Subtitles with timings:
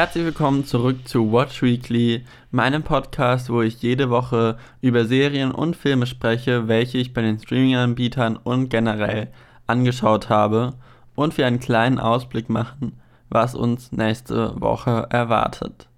[0.00, 5.76] Herzlich willkommen zurück zu Watch Weekly, meinem Podcast, wo ich jede Woche über Serien und
[5.76, 9.28] Filme spreche, welche ich bei den Streaming-Anbietern und generell
[9.66, 10.72] angeschaut habe
[11.16, 12.98] und wir einen kleinen Ausblick machen,
[13.28, 15.90] was uns nächste Woche erwartet.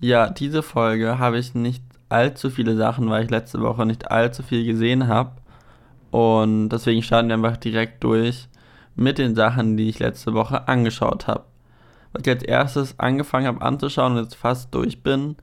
[0.00, 4.42] Ja, diese Folge habe ich nicht allzu viele Sachen, weil ich letzte Woche nicht allzu
[4.42, 5.32] viel gesehen habe
[6.10, 8.48] und deswegen starten wir einfach direkt durch
[8.96, 11.44] mit den Sachen, die ich letzte Woche angeschaut habe
[12.14, 15.36] was ich als erstes angefangen habe anzuschauen und jetzt fast durch bin,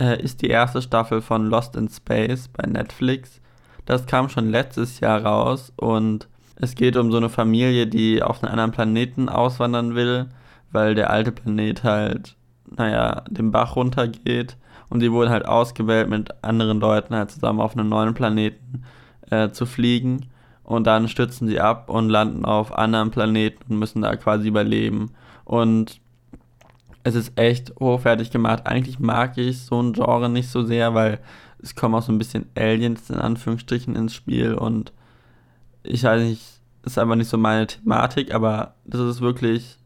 [0.00, 3.40] äh, ist die erste Staffel von Lost in Space bei Netflix.
[3.84, 8.42] Das kam schon letztes Jahr raus und es geht um so eine Familie, die auf
[8.42, 10.28] einen anderen Planeten auswandern will,
[10.70, 12.36] weil der alte Planet halt,
[12.70, 14.56] naja, den Bach runtergeht
[14.88, 18.84] und die wurden halt ausgewählt, mit anderen Leuten halt zusammen auf einen neuen Planeten
[19.30, 20.28] äh, zu fliegen
[20.62, 25.10] und dann stürzen sie ab und landen auf anderen Planeten und müssen da quasi überleben.
[25.44, 26.01] Und
[27.04, 28.66] es ist echt hochwertig gemacht.
[28.66, 31.18] Eigentlich mag ich so ein Genre nicht so sehr, weil
[31.60, 34.92] es kommen auch so ein bisschen Aliens in Anführungsstrichen ins Spiel und
[35.82, 36.42] ich weiß nicht,
[36.84, 39.78] ist einfach nicht so meine Thematik, aber das ist wirklich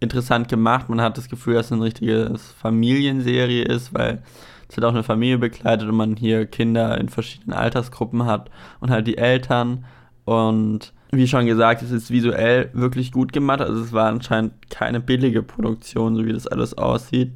[0.00, 0.88] interessant gemacht.
[0.88, 4.22] Man hat das Gefühl, dass es eine richtige Familienserie ist, weil
[4.68, 8.90] es wird auch eine Familie begleitet und man hier Kinder in verschiedenen Altersgruppen hat und
[8.90, 9.84] halt die Eltern
[10.24, 13.60] und wie schon gesagt, es ist visuell wirklich gut gemacht.
[13.60, 17.32] Also es war anscheinend keine billige Produktion, so wie das alles aussieht.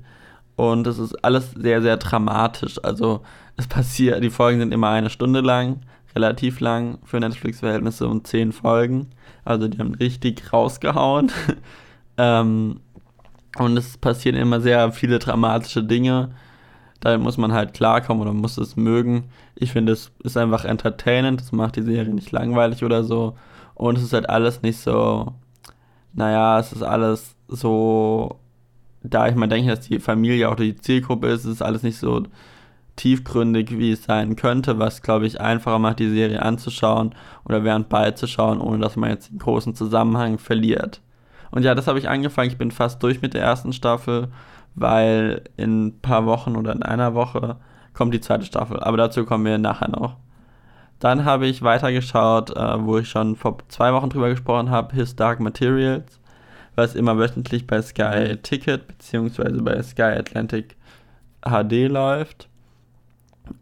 [0.56, 2.78] Und es ist alles sehr, sehr dramatisch.
[2.84, 3.22] Also
[3.56, 5.80] es passiert, die Folgen sind immer eine Stunde lang,
[6.14, 9.08] relativ lang für Netflix-Verhältnisse und zehn Folgen.
[9.44, 11.32] Also die haben richtig rausgehauen.
[12.16, 12.80] ähm,
[13.58, 16.30] und es passieren immer sehr viele dramatische Dinge.
[17.00, 19.24] Da muss man halt klarkommen oder muss es mögen.
[19.56, 21.40] Ich finde, es ist einfach entertainend.
[21.40, 23.36] Es macht die Serie nicht langweilig oder so.
[23.74, 25.34] Und es ist halt alles nicht so,
[26.12, 28.38] naja, es ist alles so,
[29.02, 32.22] da ich mal denke, dass die Familie auch die Zielgruppe ist, ist alles nicht so
[32.96, 37.14] tiefgründig, wie es sein könnte, was, glaube ich, einfacher macht, die Serie anzuschauen
[37.44, 41.00] oder während beizuschauen, ohne dass man jetzt den großen Zusammenhang verliert.
[41.50, 42.50] Und ja, das habe ich angefangen.
[42.50, 44.28] Ich bin fast durch mit der ersten Staffel,
[44.74, 47.56] weil in ein paar Wochen oder in einer Woche
[47.92, 48.80] kommt die zweite Staffel.
[48.80, 50.16] Aber dazu kommen wir nachher noch.
[51.04, 55.14] Dann habe ich weitergeschaut, äh, wo ich schon vor zwei Wochen drüber gesprochen habe, His
[55.14, 56.18] Dark Materials,
[56.76, 59.60] was immer wöchentlich bei Sky Ticket bzw.
[59.60, 60.76] bei Sky Atlantic
[61.42, 62.48] HD läuft.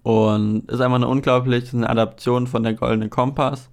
[0.05, 3.71] Und ist einfach eine unglaublich eine Adaption von der Goldene Kompass.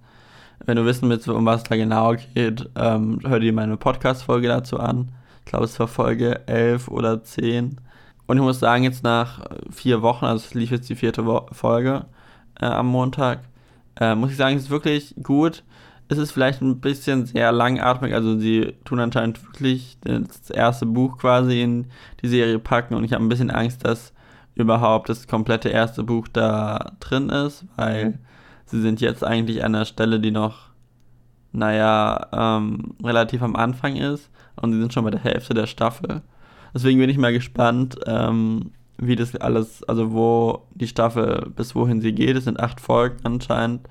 [0.66, 4.80] Wenn du wissen willst, um was da genau geht, ähm, hör dir meine Podcast-Folge dazu
[4.80, 5.12] an.
[5.44, 7.80] Ich glaube, es war Folge 11 oder 10.
[8.26, 11.46] Und ich muss sagen, jetzt nach vier Wochen, also es lief jetzt die vierte Wo
[11.52, 12.06] Folge
[12.60, 13.44] äh, am Montag,
[14.00, 15.62] äh, muss ich sagen, es ist wirklich gut.
[16.08, 21.18] Es ist vielleicht ein bisschen sehr langatmig, also sie tun anscheinend wirklich das erste Buch
[21.18, 21.86] quasi in
[22.20, 24.12] die Serie packen und ich habe ein bisschen Angst, dass
[24.56, 28.18] überhaupt das komplette erste Buch da drin ist, weil
[28.66, 30.70] sie sind jetzt eigentlich an einer Stelle, die noch,
[31.52, 36.22] naja, ähm, relativ am Anfang ist und sie sind schon bei der Hälfte der Staffel.
[36.74, 42.00] Deswegen bin ich mal gespannt, ähm, wie das alles, also wo die Staffel, bis wohin
[42.00, 42.36] sie geht.
[42.36, 43.88] Es sind acht Folgen anscheinend.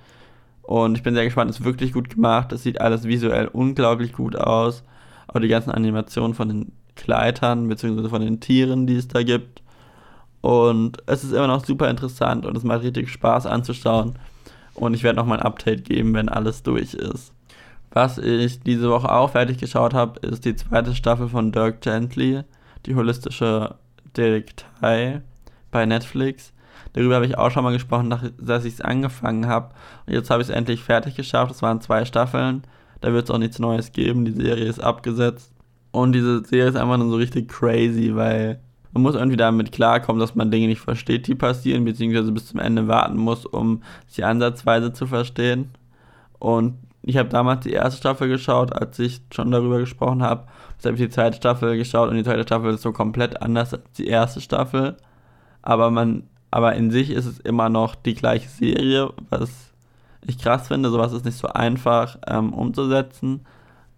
[0.61, 2.51] Und ich bin sehr gespannt, es ist wirklich gut gemacht.
[2.51, 4.83] Es sieht alles visuell unglaublich gut aus.
[5.27, 9.63] Auch die ganzen Animationen von den Kleidern, beziehungsweise von den Tieren, die es da gibt.
[10.41, 14.13] Und es ist immer noch super interessant und es macht richtig Spaß anzuschauen.
[14.75, 17.33] Und ich werde nochmal ein Update geben, wenn alles durch ist.
[17.91, 22.43] Was ich diese Woche auch fertig geschaut habe, ist die zweite Staffel von Dirk Gently,
[22.85, 23.75] die holistische
[24.15, 25.21] Detektei
[25.71, 26.53] bei Netflix.
[26.93, 29.69] Darüber habe ich auch schon mal gesprochen, dass ich es angefangen habe.
[30.05, 31.51] Und jetzt habe ich es endlich fertig geschafft.
[31.51, 32.63] Es waren zwei Staffeln.
[33.01, 34.25] Da wird es auch nichts Neues geben.
[34.25, 35.51] Die Serie ist abgesetzt.
[35.91, 38.59] Und diese Serie ist einfach nur so richtig crazy, weil
[38.91, 42.59] man muss irgendwie damit klarkommen, dass man Dinge nicht versteht, die passieren, beziehungsweise bis zum
[42.59, 45.69] Ende warten muss, um sie ansatzweise zu verstehen.
[46.39, 50.45] Und ich habe damals die erste Staffel geschaut, als ich schon darüber gesprochen habe.
[50.73, 53.73] Jetzt habe ich die zweite Staffel geschaut und die zweite Staffel ist so komplett anders
[53.73, 54.97] als die erste Staffel.
[55.61, 59.71] Aber man, aber in sich ist es immer noch die gleiche Serie, was
[60.27, 60.89] ich krass finde.
[60.89, 63.45] Sowas ist nicht so einfach ähm, umzusetzen.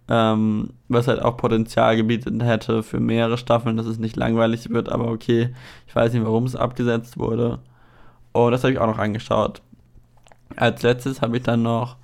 [0.08, 4.90] Ähm, was halt auch Potenzial gebietet hätte für mehrere Staffeln, dass es nicht langweilig wird,
[4.90, 5.54] aber okay,
[5.86, 7.60] ich weiß nicht, warum es abgesetzt wurde.
[8.32, 9.62] Und das habe ich auch noch angeschaut.
[10.56, 11.96] Als letztes habe ich dann noch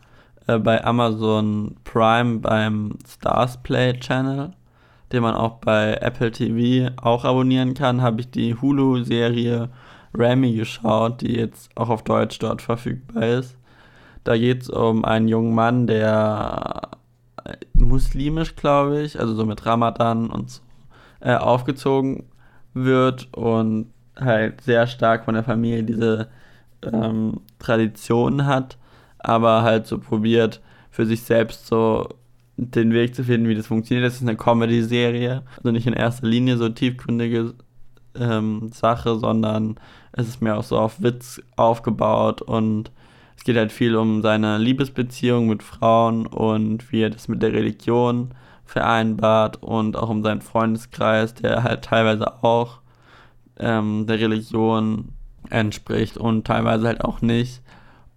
[0.49, 4.50] äh, bei Amazon Prime beim Stars Play Channel,
[5.12, 9.69] den man auch bei Apple TV auch abonnieren kann, habe ich die Hulu-Serie
[10.15, 13.56] Remy geschaut, die jetzt auch auf Deutsch dort verfügbar ist.
[14.25, 16.83] Da geht es um einen jungen Mann, der
[17.75, 20.62] muslimisch, glaube ich, also so mit Ramadan und so
[21.21, 22.25] äh, aufgezogen
[22.75, 26.29] wird und halt sehr stark von der Familie diese
[26.83, 28.79] ähm, Tradition hat,
[29.29, 30.61] aber halt so probiert
[30.91, 32.09] für sich selbst so
[32.57, 34.07] den Weg zu finden, wie das funktioniert.
[34.07, 37.55] Das ist eine Comedy-Serie, also nicht in erster Linie so tiefgründige
[38.19, 39.77] ähm, Sache, sondern
[40.13, 42.91] es ist mehr auch so auf Witz aufgebaut und
[43.37, 47.53] es geht halt viel um seine Liebesbeziehung mit Frauen und wie er das mit der
[47.53, 48.35] Religion
[48.65, 52.81] vereinbart und auch um seinen Freundeskreis, der halt teilweise auch
[53.59, 55.11] ähm, der Religion
[55.51, 57.63] entspricht und teilweise halt auch nicht.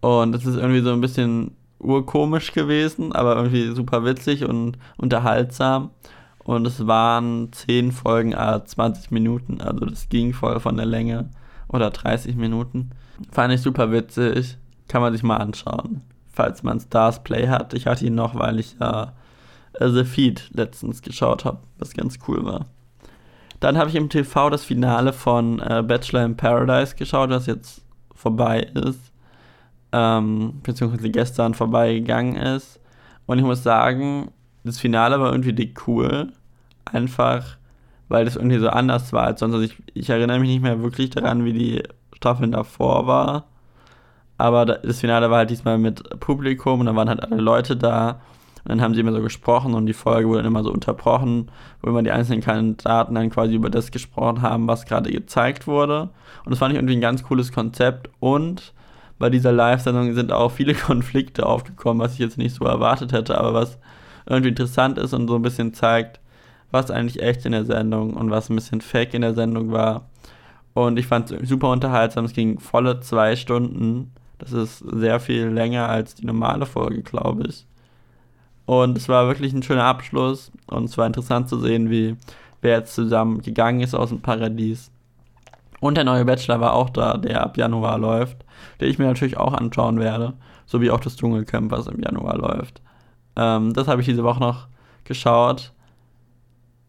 [0.02, 5.92] Und es ist irgendwie so ein bisschen urkomisch gewesen, aber irgendwie super witzig und unterhaltsam.
[6.44, 11.30] Und es waren 10 Folgen, ah, 20 Minuten, also das ging voll von der Länge.
[11.68, 12.90] Oder 30 Minuten.
[13.32, 14.58] Fand ich super witzig.
[14.88, 16.02] Kann man sich mal anschauen.
[16.34, 17.74] Falls man Stars Play hat.
[17.74, 19.14] Ich hatte ihn noch, weil ich ja
[19.80, 22.66] äh, The Feed letztens geschaut habe, was ganz cool war.
[23.62, 27.84] Dann habe ich im TV das Finale von äh, Bachelor in Paradise geschaut, was jetzt
[28.14, 29.11] vorbei ist.
[29.94, 32.80] Ähm, beziehungsweise gestern vorbeigegangen ist.
[33.26, 34.32] Und ich muss sagen,
[34.64, 36.32] das Finale war irgendwie dick cool.
[36.86, 37.58] Einfach,
[38.08, 39.54] weil das irgendwie so anders war als sonst.
[39.54, 41.84] Also ich, ich erinnere mich nicht mehr wirklich daran, wie die
[42.16, 43.46] Staffeln davor war.
[44.38, 48.22] Aber das Finale war halt diesmal mit Publikum und dann waren halt alle Leute da.
[48.64, 51.50] Und dann haben sie immer so gesprochen und die Folge wurde dann immer so unterbrochen,
[51.82, 56.10] wo immer die einzelnen Kandidaten dann quasi über das gesprochen haben, was gerade gezeigt wurde.
[56.46, 58.10] Und das fand ich irgendwie ein ganz cooles Konzept.
[58.20, 58.74] Und
[59.22, 63.38] bei dieser Live-Sendung sind auch viele Konflikte aufgekommen, was ich jetzt nicht so erwartet hätte,
[63.38, 63.78] aber was
[64.26, 66.20] irgendwie interessant ist und so ein bisschen zeigt,
[66.72, 70.10] was eigentlich echt in der Sendung und was ein bisschen fake in der Sendung war.
[70.74, 72.26] Und ich fand es super unterhaltsam.
[72.26, 74.12] Es ging volle zwei Stunden.
[74.40, 77.66] Das ist sehr viel länger als die normale Folge, glaube ich.
[78.66, 82.16] Und es war wirklich ein schöner Abschluss und es war interessant zu sehen, wie
[82.62, 84.91] wer jetzt zusammen gegangen ist aus dem Paradies.
[85.82, 88.46] Und der neue Bachelor war auch da, der ab Januar läuft,
[88.80, 90.34] den ich mir natürlich auch anschauen werde,
[90.68, 92.82] so wie auch das Dschungelcamp, was im Januar läuft.
[93.36, 94.68] Ähm, das habe ich diese Woche noch
[95.06, 95.74] geschaut.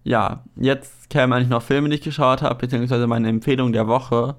[0.04, 4.36] Ja, jetzt kämen eigentlich noch Filme, die ich geschaut habe, beziehungsweise meine Empfehlung der Woche.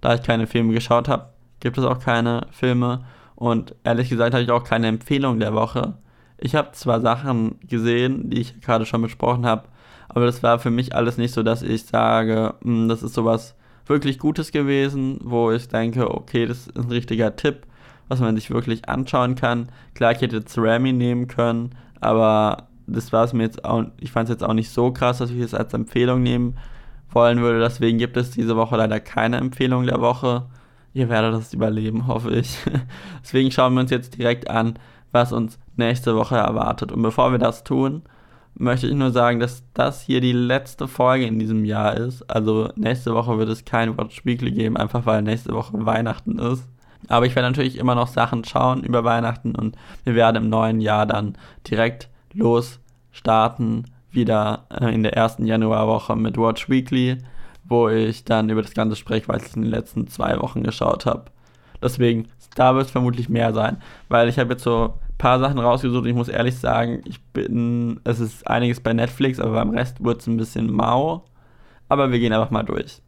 [0.00, 3.04] Da ich keine Filme geschaut habe, gibt es auch keine Filme.
[3.34, 5.94] Und ehrlich gesagt habe ich auch keine Empfehlung der Woche.
[6.38, 9.64] Ich habe zwar Sachen gesehen, die ich gerade schon besprochen habe,
[10.08, 13.55] aber das war für mich alles nicht so, dass ich sage, hm, das ist sowas
[13.86, 17.66] wirklich Gutes gewesen, wo ich denke, okay, das ist ein richtiger Tipp
[18.08, 19.68] was man sich wirklich anschauen kann.
[19.94, 24.12] Klar, ich hätte jetzt Rami nehmen können, aber das war es mir jetzt auch, ich
[24.12, 26.56] fand es jetzt auch nicht so krass, dass ich es als Empfehlung nehmen
[27.10, 27.60] wollen würde.
[27.60, 30.44] Deswegen gibt es diese Woche leider keine Empfehlung der Woche.
[30.92, 32.58] Ihr werdet das überleben, hoffe ich.
[33.22, 34.78] Deswegen schauen wir uns jetzt direkt an,
[35.12, 36.92] was uns nächste Woche erwartet.
[36.92, 38.02] Und bevor wir das tun,
[38.58, 42.28] möchte ich nur sagen, dass das hier die letzte Folge in diesem Jahr ist.
[42.30, 46.64] Also nächste Woche wird es kein Watch Weekly geben, einfach weil nächste Woche Weihnachten ist.
[47.08, 50.80] Aber ich werde natürlich immer noch Sachen schauen über Weihnachten und wir werden im neuen
[50.80, 51.36] Jahr dann
[51.68, 52.80] direkt los
[53.12, 57.18] starten, wieder äh, in der ersten Januarwoche mit Watch Weekly,
[57.64, 60.62] wo ich dann über das Ganze spreche, weil ich es in den letzten zwei Wochen
[60.62, 61.26] geschaut habe.
[61.82, 63.76] Deswegen, da wird es vermutlich mehr sein,
[64.08, 68.00] weil ich habe jetzt so paar Sachen rausgesucht und ich muss ehrlich sagen, ich bin,
[68.04, 71.24] es ist einiges bei Netflix, aber beim Rest wird es ein bisschen mau.
[71.88, 73.00] Aber wir gehen einfach mal durch.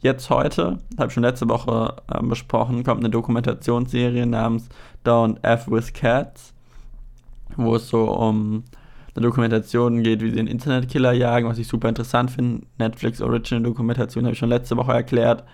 [0.00, 4.68] Jetzt heute, habe ich schon letzte Woche äh, besprochen, kommt eine Dokumentationsserie namens
[5.04, 6.54] Don't F with Cats,
[7.56, 8.64] wo es so um
[9.14, 12.66] eine Dokumentation geht, wie sie den Internetkiller jagen, was ich super interessant finde.
[12.78, 15.44] Netflix Original Dokumentation habe ich schon letzte Woche erklärt.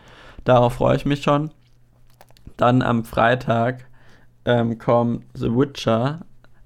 [0.45, 1.51] Darauf freue ich mich schon.
[2.57, 3.87] Dann am Freitag
[4.45, 6.21] ähm, kommt The Witcher,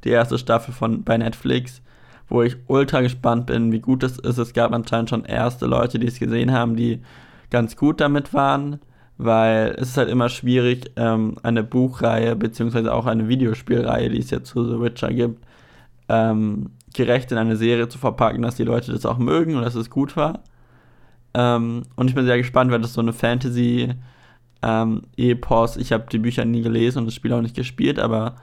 [0.04, 1.82] die erste Staffel von bei Netflix,
[2.28, 4.38] wo ich ultra gespannt bin, wie gut es ist.
[4.38, 7.00] Es gab anscheinend schon erste Leute, die es gesehen haben, die
[7.50, 8.80] ganz gut damit waren,
[9.18, 14.30] weil es ist halt immer schwierig, ähm, eine Buchreihe beziehungsweise auch eine Videospielreihe, die es
[14.30, 15.44] jetzt zu The Witcher gibt,
[16.08, 19.74] ähm, gerecht in eine Serie zu verpacken, dass die Leute das auch mögen und dass
[19.74, 20.40] es gut war.
[21.34, 23.94] Ähm, und ich bin sehr gespannt, weil das so eine Fantasy
[24.66, 25.76] ähm, Epos.
[25.76, 28.34] Ich habe die Bücher nie gelesen und das Spiel auch nicht gespielt, aber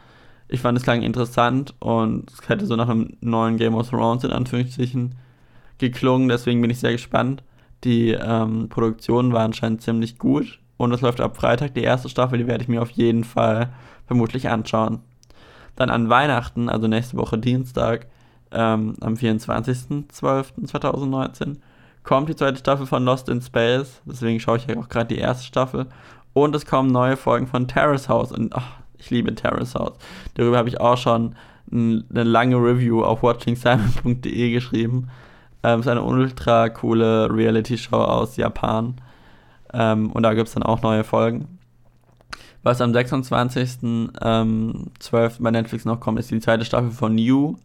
[0.47, 4.23] ich fand es klang interessant und es hätte so nach einem neuen Game of Thrones
[4.23, 5.15] in Anführungsstrichen
[5.79, 6.29] geklungen.
[6.29, 7.43] Deswegen bin ich sehr gespannt.
[7.83, 12.37] Die ähm, Produktion war anscheinend ziemlich gut und es läuft ab Freitag die erste Staffel,
[12.37, 13.73] die werde ich mir auf jeden Fall
[14.05, 14.99] vermutlich anschauen.
[15.75, 18.07] Dann an Weihnachten, also nächste Woche Dienstag,
[18.51, 21.57] ähm, am 24.12.2019,
[22.03, 24.01] kommt die zweite Staffel von Lost in Space.
[24.05, 25.87] Deswegen schaue ich ja auch gerade die erste Staffel.
[26.33, 28.31] Und es kommen neue Folgen von Terrace House.
[28.31, 29.93] Und ach, ich liebe Terrace House.
[30.35, 31.35] Darüber habe ich auch schon
[31.71, 35.09] eine lange Review auf watchingsimon.de geschrieben.
[35.63, 38.95] Ähm, ist eine ultra coole Reality-Show aus Japan.
[39.73, 41.59] Ähm, und da gibt es dann auch neue Folgen.
[42.63, 44.17] Was am 26.12.
[44.21, 44.91] Ähm,
[45.39, 47.55] bei Netflix noch kommt, ist die zweite Staffel von You.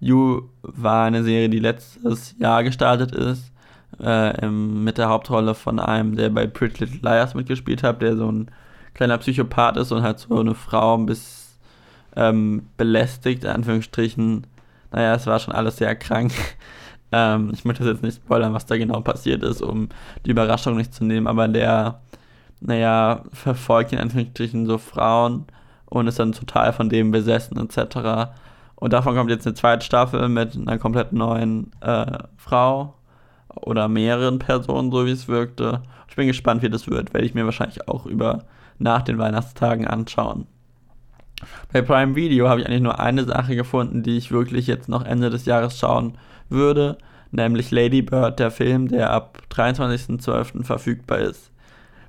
[0.00, 3.52] You war eine Serie, die letztes Jahr gestartet ist.
[4.02, 8.32] Äh, mit der Hauptrolle von einem, der bei Pretty Little Liars mitgespielt hat, der so
[8.32, 8.50] ein
[8.94, 11.58] kleiner Psychopath ist und halt so eine Frau ein bisschen
[12.16, 14.46] ähm, belästigt, in Anführungsstrichen.
[14.90, 16.32] Naja, es war schon alles sehr krank.
[17.12, 19.90] ähm, ich möchte jetzt nicht spoilern, was da genau passiert ist, um
[20.24, 22.00] die Überraschung nicht zu nehmen, aber der,
[22.60, 25.44] naja, verfolgt in Anführungsstrichen so Frauen
[25.86, 28.30] und ist dann total von dem besessen, etc.
[28.76, 32.94] Und davon kommt jetzt eine zweite Staffel mit einer komplett neuen äh, Frau
[33.54, 35.82] oder mehreren Personen, so wie es wirkte.
[36.08, 37.14] Ich bin gespannt, wie das wird.
[37.14, 38.44] Werde ich mir wahrscheinlich auch über
[38.78, 40.46] nach den Weihnachtstagen anschauen.
[41.72, 45.04] Bei Prime Video habe ich eigentlich nur eine Sache gefunden, die ich wirklich jetzt noch
[45.04, 46.98] Ende des Jahres schauen würde,
[47.30, 50.64] nämlich Lady Bird, der Film, der ab 23.12.
[50.64, 51.50] verfügbar ist.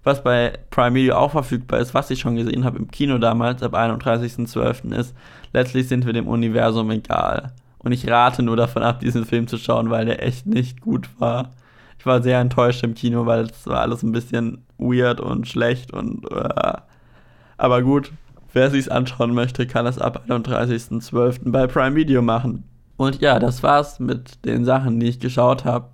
[0.03, 3.62] Was bei Prime Video auch verfügbar ist, was ich schon gesehen habe im Kino damals,
[3.62, 4.95] ab 31.12.
[4.95, 5.15] ist,
[5.53, 7.53] letztlich sind wir dem Universum egal.
[7.84, 11.10] Und ich rate nur davon ab, diesen Film zu schauen, weil der echt nicht gut
[11.20, 11.50] war.
[11.98, 15.92] Ich war sehr enttäuscht im Kino, weil es war alles ein bisschen weird und schlecht
[15.92, 16.26] und.
[16.32, 16.80] Uh.
[17.58, 18.12] Aber gut,
[18.54, 21.40] Wer sich's anschauen möchte, kann es ab 31.12.
[21.52, 22.66] bei Prime Video machen.
[22.98, 25.88] Und ja, das war's mit den Sachen, die ich geschaut habe.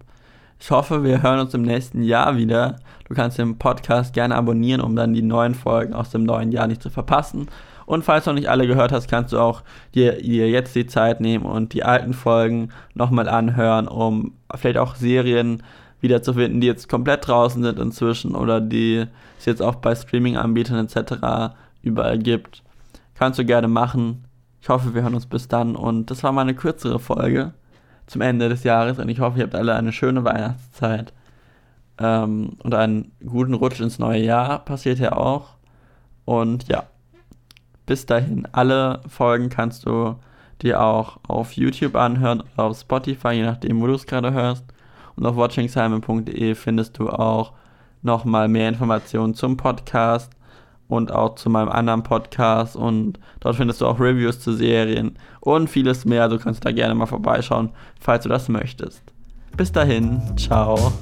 [0.60, 2.78] Ich hoffe, wir hören uns im nächsten Jahr wieder.
[3.08, 6.66] Du kannst den Podcast gerne abonnieren, um dann die neuen Folgen aus dem neuen Jahr
[6.66, 7.48] nicht zu verpassen.
[7.88, 9.64] Und falls du noch nicht alle gehört hast, kannst du auch
[9.96, 14.96] dir, dir jetzt die Zeit nehmen und die alten Folgen nochmal anhören, um vielleicht auch
[14.96, 15.64] Serien
[16.02, 19.06] wiederzufinden, die jetzt komplett draußen sind inzwischen oder die
[19.40, 22.62] es jetzt auch bei Streaming-Anbietern etc überall gibt.
[23.16, 24.26] Kannst du gerne machen.
[24.62, 25.78] Ich hoffe, wir hören uns bis dann.
[25.78, 27.54] Und das war mal eine kürzere Folge
[28.06, 29.00] zum Ende des Jahres.
[29.00, 31.14] Und ich hoffe, ihr habt alle eine schöne Weihnachtszeit.
[32.00, 35.56] Ähm, und einen guten Rutsch ins neue Jahr passiert ja auch.
[36.26, 36.84] Und ja,
[37.88, 38.48] bis dahin.
[38.52, 40.16] Alle Folgen kannst du
[40.62, 44.64] dir auch auf YouTube anhören oder auf Spotify, je nachdem, wo du es gerade hörst.
[45.16, 47.54] Und auf watchingsimon.de findest du auch
[48.04, 50.32] nochmal mehr Informationen zum Podcast
[50.88, 55.70] und auch zu meinem anderen Podcast und dort findest du auch Reviews zu Serien und
[55.70, 56.30] vieles mehr.
[56.30, 59.02] Du kannst da gerne mal vorbeischauen, falls du das möchtest.
[59.58, 60.94] Bis dahin, ciao.